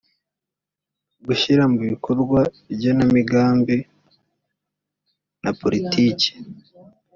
gushyira 1.25 1.63
mu 1.71 1.79
bikorwa 1.89 2.39
igenamigambi 2.73 3.77
na 5.43 5.51
politiki 5.61 6.29